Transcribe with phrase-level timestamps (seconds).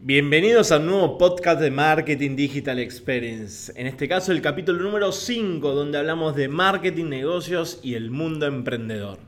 [0.00, 3.72] Bienvenidos a un nuevo podcast de Marketing Digital Experience.
[3.74, 8.46] En este caso el capítulo número 5 donde hablamos de marketing, negocios y el mundo
[8.46, 9.18] emprendedor.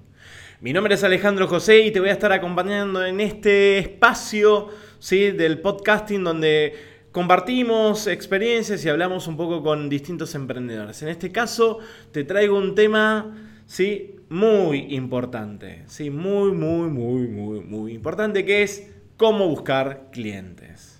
[0.60, 4.68] Mi nombre es Alejandro José y te voy a estar acompañando en este espacio
[5.00, 5.32] ¿sí?
[5.32, 6.74] del podcasting donde
[7.10, 11.02] compartimos experiencias y hablamos un poco con distintos emprendedores.
[11.02, 11.80] En este caso
[12.12, 14.20] te traigo un tema ¿sí?
[14.28, 16.10] muy importante, ¿sí?
[16.10, 20.98] muy, muy, muy, muy, muy importante que es cómo buscar clientes.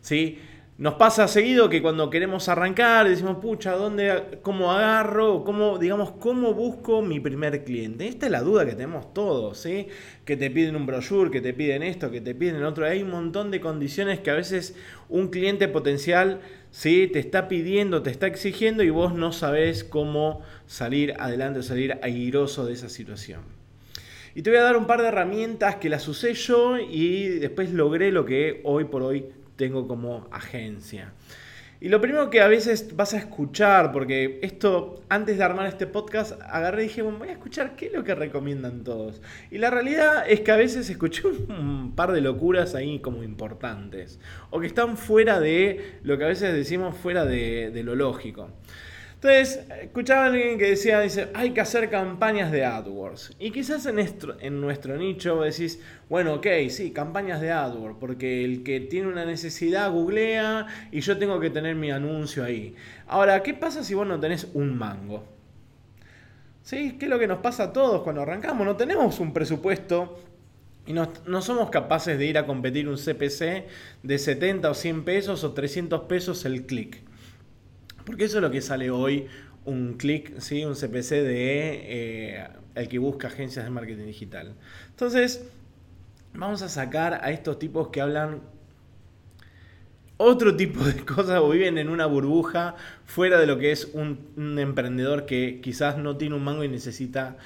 [0.00, 0.40] ¿Sí?
[0.76, 5.44] Nos pasa seguido que cuando queremos arrancar decimos, pucha, ¿dónde, cómo agarro?
[5.44, 8.08] ¿Cómo, digamos, cómo busco mi primer cliente?
[8.08, 9.86] Esta es la duda que tenemos todos, ¿sí?
[10.24, 12.86] Que te piden un brochure, que te piden esto, que te piden otro.
[12.86, 14.74] Hay un montón de condiciones que a veces
[15.08, 16.40] un cliente potencial,
[16.72, 17.06] ¿sí?
[17.06, 22.66] Te está pidiendo, te está exigiendo y vos no sabés cómo salir adelante, salir airoso
[22.66, 23.59] de esa situación.
[24.34, 27.72] Y te voy a dar un par de herramientas que las usé yo y después
[27.72, 29.26] logré lo que hoy por hoy
[29.56, 31.12] tengo como agencia.
[31.82, 35.86] Y lo primero que a veces vas a escuchar, porque esto, antes de armar este
[35.86, 39.22] podcast, agarré y dije, bueno, voy a escuchar qué es lo que recomiendan todos.
[39.50, 44.20] Y la realidad es que a veces escuché un par de locuras ahí como importantes,
[44.50, 48.50] o que están fuera de lo que a veces decimos fuera de, de lo lógico.
[49.22, 53.32] Entonces, escuchaba a alguien que decía, dice, hay que hacer campañas de AdWords.
[53.38, 58.46] Y quizás en nuestro, en nuestro nicho decís, bueno, ok, sí, campañas de AdWords, porque
[58.46, 62.74] el que tiene una necesidad googlea y yo tengo que tener mi anuncio ahí.
[63.06, 65.22] Ahora, ¿qué pasa si vos no tenés un mango?
[66.62, 66.96] ¿Sí?
[66.98, 68.66] ¿Qué es lo que nos pasa a todos cuando arrancamos?
[68.66, 70.18] No tenemos un presupuesto
[70.86, 73.66] y no, no, somos capaces de ir a competir un CPC
[74.02, 77.09] de 70 o 100 pesos o 300 pesos el clic.
[78.04, 79.26] Porque eso es lo que sale hoy
[79.64, 80.64] un clic, ¿sí?
[80.64, 84.54] un CPC de eh, el que busca agencias de marketing digital.
[84.90, 85.44] Entonces,
[86.34, 88.40] vamos a sacar a estos tipos que hablan
[90.16, 94.58] otro tipo de cosas o viven en una burbuja fuera de lo que es un,
[94.58, 97.38] emprendedor que quizás no tiene un mango y necesita,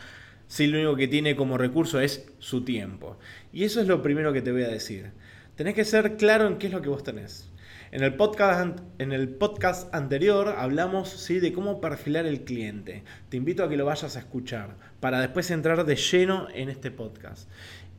[0.48, 3.16] si lo único que tiene como recurso es su tiempo.
[3.52, 5.12] Y eso es lo primero que te voy a decir.
[5.56, 7.48] Tenés que ser claro en qué es lo que vos tenés.
[7.94, 11.38] En el podcast, en el podcast anterior hablamos ¿sí?
[11.38, 13.04] de cómo perfilar el cliente.
[13.28, 16.90] Te invito a que lo vayas a escuchar para después entrar de lleno en este
[16.90, 17.48] podcast.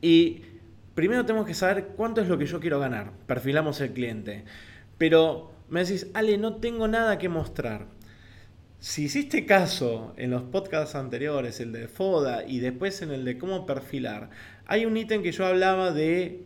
[0.02, 0.42] Y
[0.94, 3.12] primero tenemos que saber cuánto es lo que yo quiero ganar.
[3.26, 4.44] Perfilamos el cliente.
[4.98, 7.86] Pero me decís, Ale, no tengo nada que mostrar.
[8.78, 13.38] Si hiciste caso en los podcasts anteriores, el de FODA y después en el de
[13.38, 14.28] cómo perfilar,
[14.66, 16.44] hay un ítem que yo hablaba de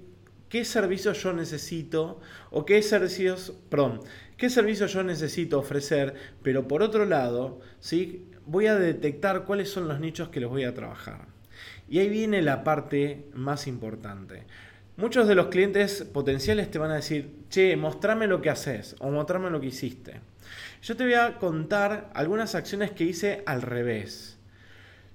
[0.50, 4.00] qué servicios yo necesito o qué servicios, perdón,
[4.37, 8.27] qué servicios yo necesito ofrecer, pero por otro lado, ¿sí?
[8.44, 11.28] voy a detectar cuáles son los nichos que los voy a trabajar.
[11.88, 14.44] Y ahí viene la parte más importante.
[14.97, 19.11] Muchos de los clientes potenciales te van a decir, che, mostrame lo que haces o
[19.11, 20.21] mostrame lo que hiciste.
[20.82, 24.37] Yo te voy a contar algunas acciones que hice al revés.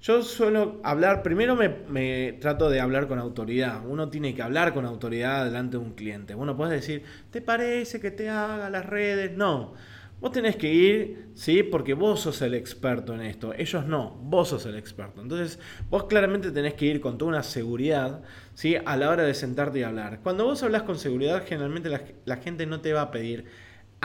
[0.05, 3.83] Yo suelo hablar, primero me, trato de hablar con autoridad.
[3.88, 6.35] Uno tiene que hablar con autoridad delante de un cliente.
[6.35, 7.01] Uno puede decir,
[7.31, 9.35] ¿te parece que te haga las redes?
[9.35, 9.73] No.
[10.21, 11.63] Vos tenés que ir, ¿sí?
[11.63, 13.51] Porque vos sos el experto en esto.
[13.55, 15.23] Ellos no, vos sos el experto.
[15.23, 15.57] Entonces,
[15.89, 18.22] vos claramente tenés que ir con toda una seguridad,
[18.53, 18.75] ¿sí?
[18.85, 20.19] A la hora de sentarte y hablar.
[20.22, 23.45] Cuando vos hablas con seguridad, generalmente la, la gente no te va a pedir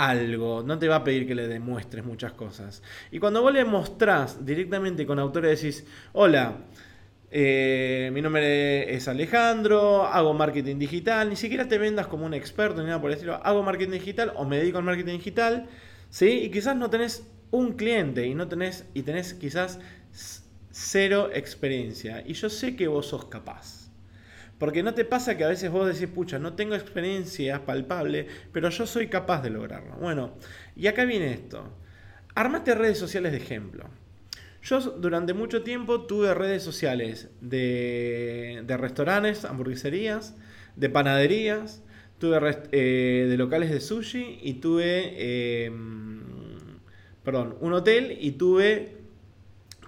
[0.08, 2.82] algo, no te va a pedir que le demuestres muchas cosas.
[3.10, 6.58] Y cuando vos le mostrás directamente con autores decís, hola,
[7.30, 12.80] eh, mi nombre es Alejandro, hago marketing digital, ni siquiera te vendas como un experto
[12.80, 15.68] ni nada por el estilo, hago marketing digital o me dedico al marketing digital,
[16.08, 16.28] ¿sí?
[16.44, 19.78] Y quizás no tenés un cliente y no tenés, y tenés quizás
[20.70, 22.24] cero experiencia.
[22.26, 23.79] Y yo sé que vos sos capaz.
[24.60, 28.68] Porque no te pasa que a veces vos decís, pucha, no tengo experiencia palpable, pero
[28.68, 29.96] yo soy capaz de lograrlo.
[29.96, 30.34] Bueno,
[30.76, 31.64] y acá viene esto.
[32.34, 33.88] Armaste redes sociales de ejemplo.
[34.62, 40.36] Yo durante mucho tiempo tuve redes sociales de, restaurantes, hamburgueserías,
[40.76, 41.82] de panaderías,
[42.18, 46.20] tuve eh, de locales de sushi y tuve, em,
[47.24, 48.98] perdón, un hotel y tuve,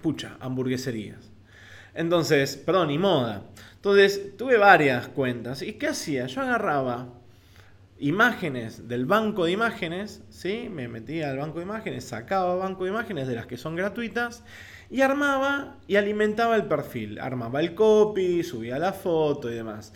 [0.01, 1.32] pucha, hamburgueserías.
[1.93, 3.43] Entonces, perdón, y moda.
[3.75, 5.61] Entonces, tuve varias cuentas.
[5.61, 6.27] ¿Y qué hacía?
[6.27, 7.09] Yo agarraba
[7.99, 10.67] imágenes del banco de imágenes, ¿sí?
[10.69, 14.43] Me metía al banco de imágenes, sacaba banco de imágenes de las que son gratuitas
[14.89, 17.19] y armaba y alimentaba el perfil.
[17.19, 19.93] Armaba el copy, subía la foto y demás.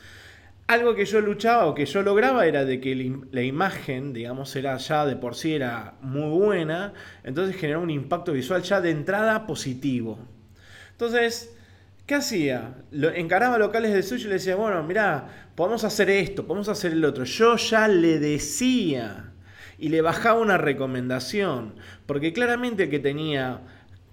[0.68, 4.76] Algo que yo luchaba o que yo lograba era de que la imagen, digamos, era
[4.78, 9.48] ya de por sí era muy buena, entonces generaba un impacto visual ya de entrada
[9.48, 10.20] positivo.
[10.92, 11.57] Entonces,
[12.08, 12.74] ¿Qué hacía?
[13.16, 17.04] Encaraba locales de sushi y le decía, bueno, mirá, podemos hacer esto, podemos hacer el
[17.04, 17.26] otro.
[17.26, 19.34] Yo ya le decía
[19.78, 21.76] y le bajaba una recomendación,
[22.06, 23.60] porque claramente el que tenía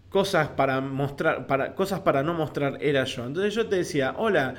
[0.09, 3.27] cosas para mostrar, para, cosas para no mostrar era yo.
[3.27, 4.55] Entonces yo te decía, hola,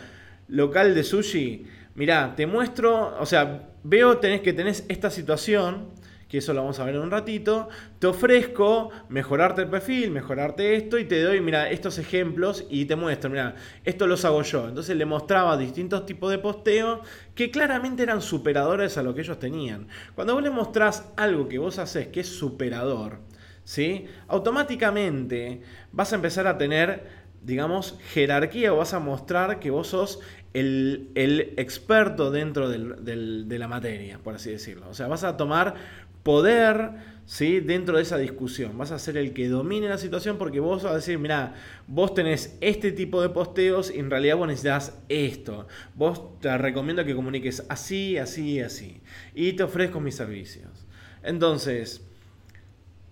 [0.47, 5.89] local de sushi, mirá, te muestro, o sea, veo tenés que tenés esta situación
[6.27, 7.69] que eso lo vamos a ver en un ratito,
[7.99, 12.95] te ofrezco mejorarte el perfil, mejorarte esto y te doy, mira, estos ejemplos y te
[12.95, 14.67] muestro, mira, esto los hago yo.
[14.67, 17.01] Entonces le mostraba distintos tipos de posteo
[17.35, 19.87] que claramente eran superadores a lo que ellos tenían.
[20.15, 23.19] Cuando vos le mostrás algo que vos haces que es superador,
[23.63, 24.05] ¿sí?
[24.27, 25.61] Automáticamente
[25.91, 30.19] vas a empezar a tener digamos, jerarquía o vas a mostrar que vos sos
[30.55, 34.89] el, experto dentro de la materia, por así decirlo.
[34.89, 35.75] O sea, vas a tomar
[36.23, 36.91] poder
[37.25, 37.59] ¿sí?
[37.59, 38.77] dentro de esa discusión.
[38.77, 41.53] Vas a ser el que domine la situación porque vos vas a decir, mira,
[41.87, 45.67] vos tenés este tipo de posteos y en realidad vos necesitas esto.
[45.93, 49.01] Vos te recomiendo que comuniques así, así, así.
[49.33, 50.87] Y te ofrezco mis servicios.
[51.21, 52.07] Entonces,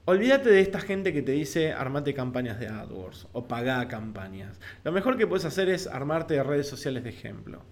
[0.06, 4.60] olvídate de esta gente que te dice armate campañas de AdWords o pagá campañas.
[4.84, 7.64] Lo mejor que puedes hacer es armarte redes sociales de ejemplo.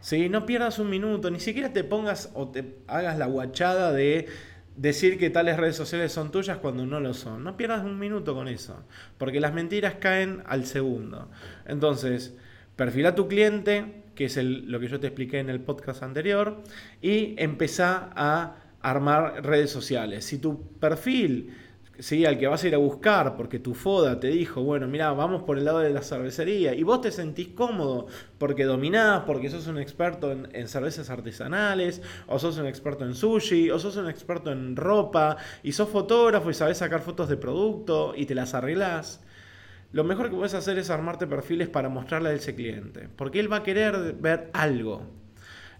[0.00, 0.28] ¿Sí?
[0.28, 4.28] No pierdas un minuto, ni siquiera te pongas o te hagas la guachada de
[4.76, 7.44] decir que tales redes sociales son tuyas cuando no lo son.
[7.44, 8.82] No pierdas un minuto con eso,
[9.18, 11.30] porque las mentiras caen al segundo.
[11.66, 12.34] Entonces,
[12.76, 16.62] perfila a tu cliente, que es lo que yo te expliqué en el podcast anterior,
[17.02, 20.24] y empezá a armar redes sociales.
[20.24, 21.54] Si tu perfil
[22.00, 22.26] ¿sí?
[22.26, 25.42] al que vas a ir a buscar porque tu foda te dijo, bueno, mira, vamos
[25.42, 28.06] por el lado de la cervecería y vos te sentís cómodo
[28.38, 33.70] porque dominás, porque sos un experto en, cervezas artesanales, o sos un experto en sushi,
[33.70, 38.14] o sos un experto en ropa, y sos fotógrafo y sabés sacar fotos de producto
[38.16, 39.20] y te las arreglás.
[39.92, 43.52] Lo mejor que puedes hacer es armarte perfiles para mostrarle a ese cliente, porque él
[43.52, 45.19] va a querer ver algo.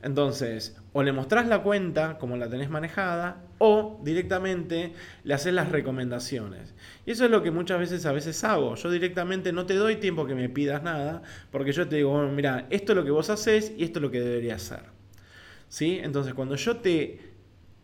[0.02, 4.94] Entonces, o le mostrás la cuenta como la tenés manejada, o directamente
[5.24, 6.74] le haces las recomendaciones.
[7.04, 8.74] Y eso es lo que muchas veces a veces hago.
[8.76, 12.66] Yo directamente no te doy tiempo que me pidas nada, porque yo te digo, mira,
[12.70, 14.84] esto es lo que vos haces y esto es lo que debería hacer.
[15.68, 16.00] ¿Sí?
[16.02, 17.30] Entonces, cuando yo te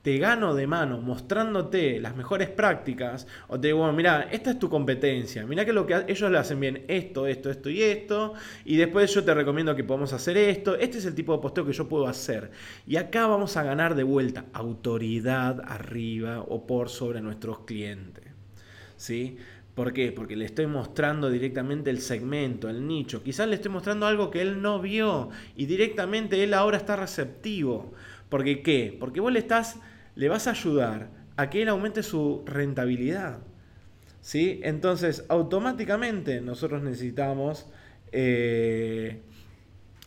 [0.07, 4.59] te gano de mano mostrándote las mejores prácticas, o te digo, bueno, mira, esta es
[4.61, 8.35] tu competencia, mira que lo que ellos le hacen bien esto, esto, esto y esto,
[8.65, 11.67] y después yo te recomiendo que podamos hacer esto, este es el tipo de posteo
[11.67, 12.53] que yo puedo hacer.
[12.87, 18.27] Y acá vamos a ganar de vuelta autoridad arriba o por sobre nuestros clientes.
[18.97, 19.39] ¿Sí?
[19.75, 20.13] ¿Por qué?
[20.13, 23.25] Porque le estoy mostrando directamente el segmento, el nicho.
[23.25, 27.93] Quizás le estoy mostrando algo que él no vio y directamente él ahora está receptivo.
[28.29, 28.97] ¿Porque qué?
[28.99, 29.81] Porque vos le estás
[30.17, 33.39] le vas a ayudar a que él aumente su rentabilidad.
[34.21, 34.61] ¿sí?
[34.65, 37.67] Entonces, automáticamente nosotros necesitamos...
[38.11, 39.23] Eh,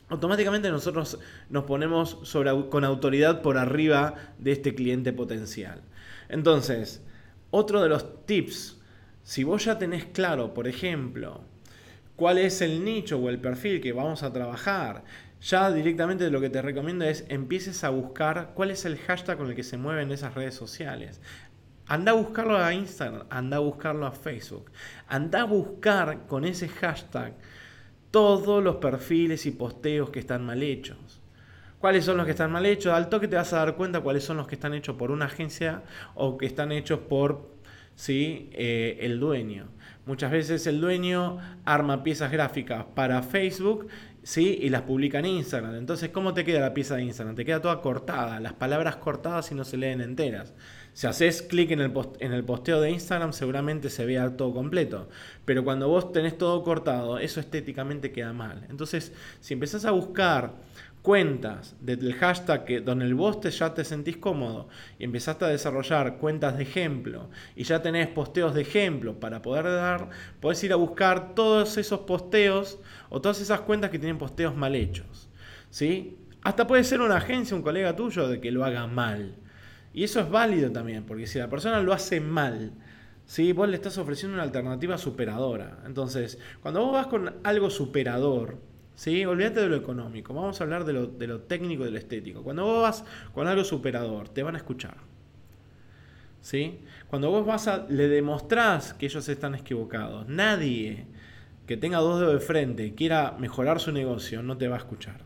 [0.09, 1.19] automáticamente nosotros
[1.49, 2.17] nos ponemos
[2.69, 5.81] con autoridad por arriba de este cliente potencial.
[6.27, 7.03] Entonces,
[7.51, 8.79] otro de los tips,
[9.23, 11.41] si vos ya tenés claro, por ejemplo,
[12.15, 15.03] cuál es el nicho o el perfil que vamos a trabajar,
[15.41, 19.47] ya directamente lo que te recomiendo es empieces a buscar cuál es el hashtag con
[19.47, 21.21] el que se mueven esas redes sociales.
[21.87, 24.69] Anda a buscarlo a Instagram, anda a buscarlo a Facebook.
[25.07, 27.33] Anda a buscar con ese hashtag
[28.11, 31.21] todos los perfiles y posteos que están mal hechos.
[31.79, 32.93] ¿Cuáles son los que están mal hechos?
[32.93, 35.25] Al toque te vas a dar cuenta cuáles son los que están hechos por una
[35.25, 35.83] agencia
[36.13, 37.59] o que están hechos por
[37.99, 38.49] ¿sí?
[38.53, 39.67] Eh, el dueño.
[40.05, 43.87] Muchas veces el dueño arma piezas gráficas para Facebook
[44.29, 44.59] ¿sí?
[44.61, 45.75] Y las publica en Instagram.
[45.75, 47.35] Entonces, ¿cómo te queda la pieza de Instagram?
[47.35, 50.53] Te queda toda cortada, las palabras cortadas y no se leen enteras.
[50.93, 55.09] Si haces clic en el, en el posteo de Instagram, seguramente se vea todo completo.
[55.45, 58.65] Pero cuando vos tenés todo cortado, eso estéticamente queda mal.
[58.69, 60.53] Entonces, si empezás a buscar
[61.01, 64.67] cuentas del hashtag que, donde vos te, ya te sentís cómodo
[64.97, 69.65] y empezaste a desarrollar cuentas de ejemplo y ya tenés posteos de ejemplo para poder
[69.65, 70.09] dar,
[70.41, 72.79] podés ir a buscar todos esos posteos
[73.09, 75.29] o todas esas cuentas que tienen posteos mal hechos.
[75.69, 76.17] ¿sí?
[76.41, 79.35] Hasta puede ser una agencia, un colega tuyo, de que lo haga mal.
[79.93, 82.73] Y eso es válido también, porque si la persona lo hace mal,
[83.25, 83.51] ¿sí?
[83.53, 85.79] vos le estás ofreciendo una alternativa superadora.
[85.85, 88.57] Entonces, cuando vos vas con algo superador,
[88.95, 89.25] ¿sí?
[89.25, 91.97] olvídate de lo económico, vamos a hablar de lo, de lo técnico y de lo
[91.97, 92.43] estético.
[92.43, 94.97] Cuando vos vas con algo superador, te van a escuchar.
[96.41, 96.79] ¿Sí?
[97.07, 101.05] Cuando vos vas a, le demostrás que ellos están equivocados, nadie
[101.67, 104.79] que tenga dos dedos de frente y quiera mejorar su negocio, no te va a
[104.79, 105.21] escuchar.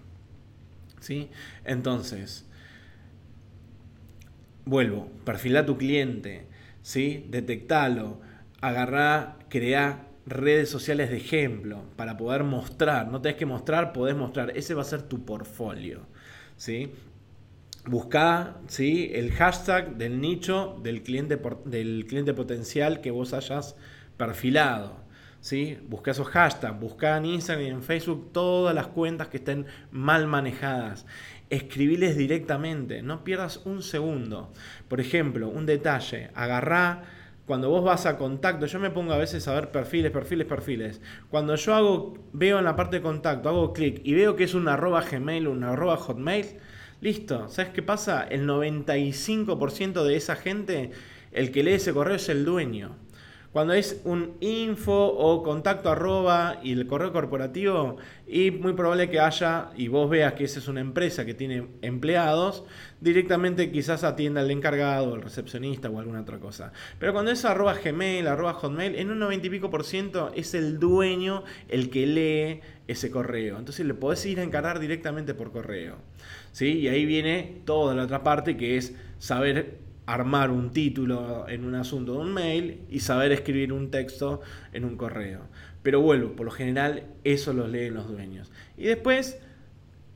[1.00, 1.30] ¿Sí?
[1.64, 2.50] Entonces,
[4.66, 6.48] vuelvo, perfila tu cliente,
[6.82, 7.26] ¿sí?
[7.30, 8.20] detectalo,
[8.62, 13.10] agarrá, crea redes sociales de ejemplo para poder mostrar.
[13.10, 14.56] No tenés que mostrar, podés mostrar.
[14.56, 16.02] Ese va a ser tu portfolio.
[16.58, 16.92] ¿sí?
[17.86, 19.12] Busca ¿sí?
[19.14, 23.76] el hashtag del nicho del cliente, del cliente potencial que vos hayas
[24.18, 25.04] perfilado.
[25.44, 25.78] ¿Sí?
[25.90, 30.26] Busca esos hashtags, busca en Instagram y en Facebook todas las cuentas que estén mal
[30.26, 31.06] manejadas.
[31.50, 34.54] Escribiles directamente, no pierdas un segundo.
[34.88, 37.04] Por ejemplo, un detalle, agarrá
[37.46, 41.02] cuando vos vas a contacto, yo me pongo a veces a ver perfiles, perfiles, perfiles.
[41.30, 44.54] Cuando yo hago, veo en la parte de contacto, hago clic y veo que es
[44.54, 46.46] un arroba Gmail, un arroba Hotmail,
[47.02, 47.50] listo.
[47.50, 48.24] ¿Sabes qué pasa?
[48.24, 50.92] El 95% de esa gente,
[51.34, 52.96] el que lee ese correo es el dueño.
[53.54, 59.20] Cuando es un info o contacto arroba y el correo corporativo, y muy probable que
[59.20, 62.64] haya, y vos veas que esa es una empresa que tiene empleados,
[63.00, 66.74] directamente quizás atienda al encargado, el recepcionista o alguna otra cosa.
[66.98, 70.56] Pero cuando es arroba Gmail, arroba Hotmail, en un 90 y pico por ciento es
[70.56, 73.60] el dueño el que lee ese correo.
[73.60, 75.98] Entonces le podés ir a encargar directamente por correo.
[76.54, 76.80] ¿sí?
[76.80, 81.76] Y ahí viene toda la otra parte que es saber armar un título en un
[81.76, 84.42] asunto de un mail y saber escribir un texto
[84.74, 85.42] en un correo.
[85.82, 88.52] Pero vuelvo, por lo general eso lo leen los dueños.
[88.78, 89.40] Y después,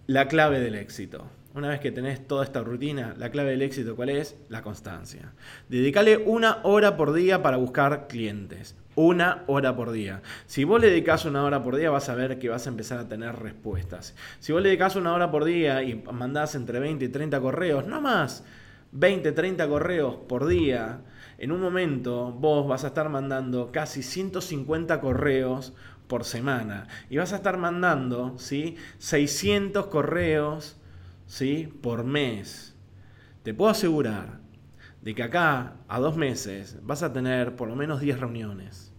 [0.08, 1.30] la clave del éxito.
[1.54, 4.36] Una vez que tenés toda esta rutina, la clave del éxito, ¿cuál es?
[4.48, 5.34] La constancia.
[5.70, 8.76] Dedicale una hora por día para buscar clientes.
[8.94, 10.22] Una hora por día.
[10.46, 13.00] Si vos le dedicas una hora por día, vas a ver que vas a empezar
[13.00, 14.16] a tener respuestas.
[14.40, 17.88] Si vos le dedicas una hora por día y mandás entre 20 y 30 correos,
[17.88, 18.44] no más,
[18.92, 21.02] 20, 30 correos por día,
[21.38, 25.74] en un momento vos vas a estar mandando casi 150 correos
[26.08, 28.76] por semana y vas a estar mandando ¿sí?
[28.98, 30.80] 600 correos
[31.26, 31.72] ¿sí?
[31.82, 32.76] por mes.
[33.44, 34.40] Te puedo asegurar
[35.02, 38.94] de que acá a dos meses vas a tener por lo menos 10 reuniones.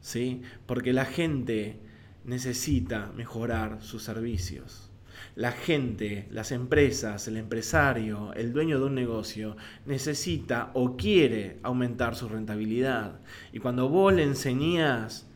[0.00, 0.42] ¿sí?
[0.66, 1.80] Porque la gente
[2.24, 4.91] necesita mejorar sus servicios
[5.34, 12.14] la gente, las empresas, el empresario, el dueño de un negocio necesita o quiere aumentar
[12.16, 13.20] su rentabilidad.
[13.52, 15.26] Y cuando vos le enseñás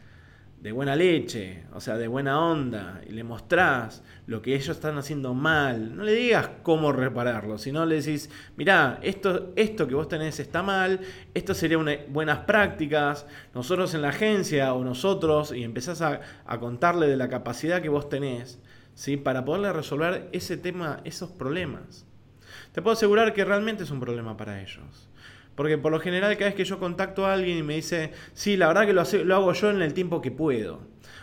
[0.67, 4.99] de buena leche, o sea, de buena onda, y le mostrás lo que ellos están
[4.99, 10.09] haciendo mal, no le digas cómo repararlo, sino le decís, mirá, esto, esto que vos
[10.09, 11.01] tenés está mal,
[11.35, 11.79] esto sería
[12.09, 17.29] buenas prácticas, nosotros en la agencia o nosotros, y empezás a, a contarle de la
[17.29, 18.59] capacidad que vos tenés,
[18.97, 19.17] ¿sí?
[19.17, 22.05] para poderle resolver ese tema, esos problemas.
[22.73, 25.09] Te puedo asegurar que realmente es un problema para ellos.
[25.55, 28.57] Porque por lo general cada vez que yo contacto a alguien y me dice, sí,
[28.57, 30.81] la verdad que lo, hago yo en el tiempo que puedo.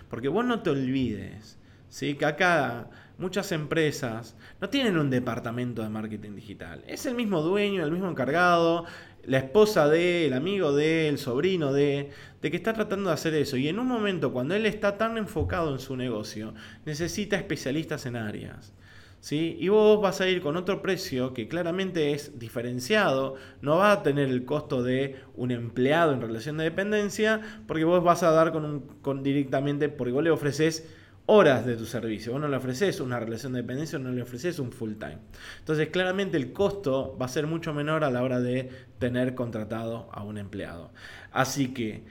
[0.09, 2.15] Porque vos no te olvides ¿sí?
[2.15, 6.83] que acá muchas empresas no tienen un departamento de marketing digital.
[6.87, 8.85] Es el mismo dueño, el mismo encargado,
[9.25, 12.09] la esposa de, el amigo de, el sobrino de,
[12.41, 13.57] de que está tratando de hacer eso.
[13.57, 16.53] Y en un momento, cuando él está tan enfocado en su negocio,
[16.85, 18.73] necesita especialistas en áreas.
[19.21, 19.55] ¿Sí?
[19.57, 24.03] Y vos vas a ir con otro precio que claramente es diferenciado, no va a
[24.03, 28.51] tener el costo de un empleado en relación de dependencia, porque vos vas a dar
[28.51, 30.89] con, un, con directamente, porque vos le ofreces
[31.25, 32.33] horas de tu servicio.
[32.33, 35.19] Vos no le ofreces una relación de dependencia, no le ofreces un full time.
[35.59, 40.09] Entonces, claramente el costo va a ser mucho menor a la hora de tener contratado
[40.11, 40.91] a un empleado.
[41.31, 42.03] Así que,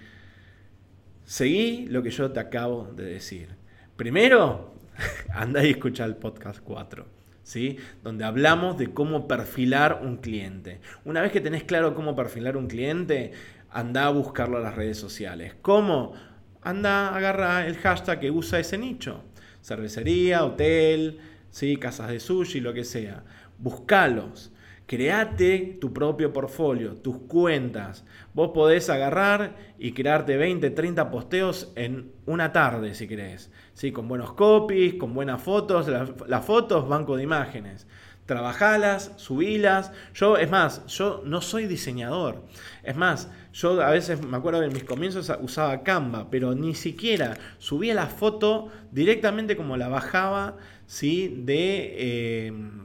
[1.24, 3.48] seguí lo que yo te acabo de decir.
[3.96, 4.74] Primero,
[5.34, 7.22] anda y escucha el podcast 4.
[7.44, 7.76] ¿Sí?
[8.04, 10.80] Donde hablamos de cómo perfilar un cliente.
[11.04, 13.32] Una vez que tenés claro cómo perfilar un cliente,
[13.68, 15.54] anda a buscarlo a las redes sociales.
[15.60, 16.14] ¿Cómo?
[16.62, 19.22] Anda, agarra el hashtag que usa ese nicho.
[19.62, 21.18] Cervecería, hotel,
[21.50, 21.76] ¿sí?
[21.76, 23.24] casas de sushi, lo que sea.
[23.58, 24.52] Buscalos.
[24.86, 28.04] Create tu propio portfolio, tus cuentas.
[28.34, 33.50] Vos podés agarrar y crearte 20, 30 posteos en una tarde, si querés.
[33.72, 33.92] ¿Sí?
[33.92, 35.88] Con buenos copies, con buenas fotos.
[36.26, 37.86] Las fotos, banco de imágenes
[38.26, 39.92] trabajalas, subilas.
[40.14, 42.42] Yo, es más, yo no soy diseñador.
[42.82, 46.74] Es más, yo a veces me acuerdo que en mis comienzos usaba Canva, pero ni
[46.74, 51.42] siquiera subía la foto directamente como la bajaba, ¿sí?
[51.44, 52.82] De, em,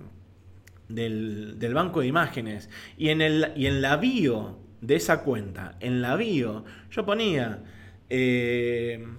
[0.89, 2.69] del, banco de imágenes.
[2.97, 7.63] Y en, el, y en la bio de esa cuenta, en la bio, yo ponía
[8.09, 9.17] em,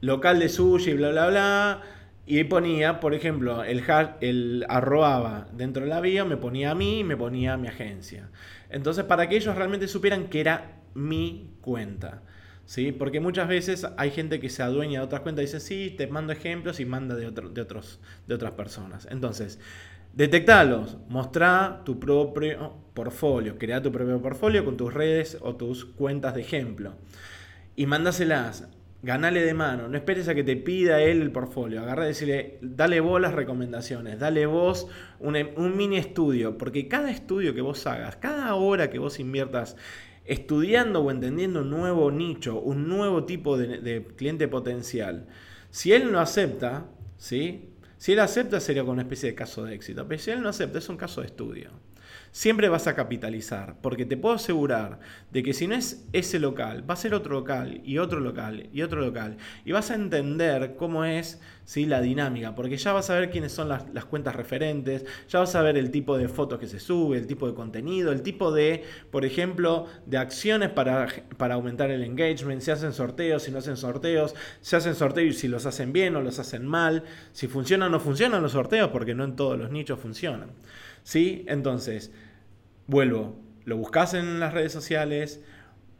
[0.00, 1.82] local de sushi, bla, bla, bla
[2.26, 3.82] y ponía, por ejemplo, el,
[4.20, 7.68] el arrobaba dentro de la bio, me ponía a mí y me ponía a mi
[7.68, 8.30] agencia.
[8.70, 12.22] Entonces, para que ellos realmente supieran que era mi cuenta.
[12.66, 12.92] ¿Sí?
[12.92, 16.06] Porque muchas veces hay gente que se adueña de otras cuentas y dice, sí, te
[16.06, 19.06] mando ejemplos y manda de, de, otros, de otras personas.
[19.10, 19.60] Entonces,
[20.14, 26.34] detectalos, mostrá tu propio portfolio, crea tu propio portfolio con tus redes o tus cuentas
[26.34, 26.94] de ejemplo.
[27.76, 28.66] Y mándaselas
[29.04, 32.58] ganale de mano, no esperes a que te pida él el portfolio, agarra y decirle,
[32.62, 34.88] dale vos las recomendaciones, dale vos
[35.20, 39.76] un, un, mini estudio, porque cada estudio que vos hagas, cada hora que vos inviertas
[40.24, 45.26] estudiando o entendiendo un nuevo nicho, un nuevo tipo de, de cliente potencial,
[45.70, 46.86] si él no acepta,
[47.18, 47.70] ¿sí?
[47.98, 50.48] Si él acepta sería con una especie de caso de éxito, pero si él no
[50.48, 51.70] acepta es un caso de estudio
[52.34, 54.98] siempre vas a capitalizar, porque te puedo asegurar
[55.30, 58.68] de que si no es ese local, va a ser otro local y otro local
[58.72, 61.40] y otro local, y vas a entender cómo es
[61.76, 65.62] la dinámica, porque ya vas a ver quiénes son las, cuentas referentes, ya vas a
[65.62, 68.82] ver el tipo de fotos que se sube, el tipo de contenido, el tipo de,
[69.12, 73.76] por ejemplo, de acciones para, para aumentar el engagement, si hacen sorteos, si no hacen
[73.76, 77.90] sorteos, si hacen sorteos y si los hacen bien o los hacen mal, si funcionan
[77.90, 80.50] o no funcionan los sorteos, porque no en todos los nichos funcionan.
[81.04, 81.44] ¿Sí?
[81.46, 82.10] Entonces,
[82.88, 85.40] vuelvo, lo buscas en las redes sociales,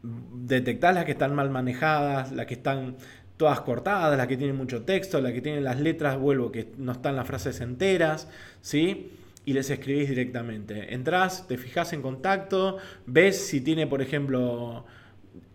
[0.03, 2.97] detectás las que están mal manejadas, las que están
[3.37, 6.91] todas cortadas, las que tienen mucho texto, las que tienen las letras, vuelvo, que no
[6.91, 8.27] están las frases enteras,
[8.61, 9.11] ¿sí?
[9.45, 10.93] Y les escribís directamente.
[10.93, 14.85] Entrás, te fijas en contacto, ves si tiene, por ejemplo,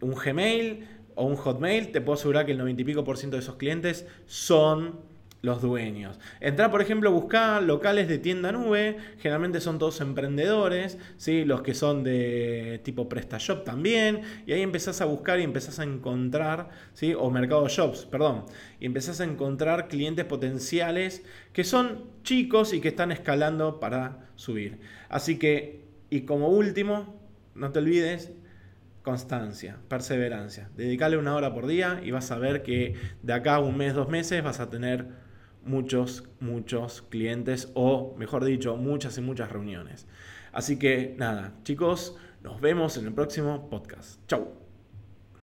[0.01, 3.37] un Gmail o un Hotmail, te puedo asegurar que el 90 y pico por ciento
[3.37, 5.01] de esos clientes son
[5.43, 6.19] los dueños.
[6.41, 11.45] Entra, por ejemplo, buscar locales de tienda nube, generalmente son todos emprendedores, ¿sí?
[11.45, 15.85] los que son de tipo PrestaShop también, y ahí empezás a buscar y empezás a
[15.85, 17.15] encontrar, ¿sí?
[17.15, 18.45] o Mercado Shops, perdón,
[18.81, 24.81] y empezás a encontrar clientes potenciales que son chicos y que están escalando para subir.
[25.09, 27.19] Así que, y como último,
[27.55, 28.33] no te olvides,
[29.03, 30.69] constancia, perseverancia.
[30.77, 33.95] Dedicale una hora por día y vas a ver que de acá a un mes,
[33.95, 35.30] dos meses vas a tener
[35.65, 40.07] muchos, muchos clientes o, mejor dicho, muchas y muchas reuniones.
[40.53, 44.21] Así que nada, chicos, nos vemos en el próximo podcast.
[44.27, 44.70] Chau.